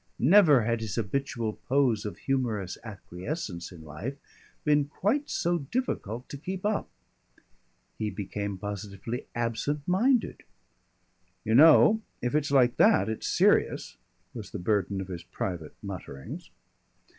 Never 0.17 0.63
had 0.63 0.81
his 0.81 0.95
habitual 0.95 1.53
pose 1.53 2.05
of 2.05 2.17
humorous 2.17 2.75
acquiescence 2.83 3.71
in 3.71 3.83
life 3.85 4.17
been 4.63 4.85
quite 4.85 5.29
so 5.29 5.59
difficult 5.59 6.27
to 6.29 6.39
keep 6.39 6.65
up. 6.65 6.89
He 7.99 8.09
became 8.09 8.57
positively 8.57 9.27
absent 9.35 9.87
minded. 9.87 10.41
"You 11.45 11.53
know 11.53 12.01
if 12.19 12.33
it's 12.33 12.49
like 12.49 12.77
that, 12.77 13.09
it's 13.09 13.27
serious," 13.27 13.97
was 14.33 14.49
the 14.49 14.57
burden 14.57 15.01
of 15.01 15.07
his 15.07 15.21
private 15.21 15.75
mutterings. 15.83 16.49